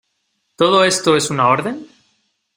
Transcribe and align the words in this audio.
¿todo 0.55 0.83
esto 0.83 1.15
es 1.15 1.29
una 1.29 1.47
orden? 1.49 1.87